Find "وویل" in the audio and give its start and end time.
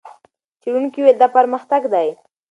0.99-1.17